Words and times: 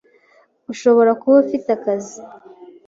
Ushobora 0.71 1.11
kuba 1.21 1.35
ufite 1.43 1.67
akazi, 1.77 2.19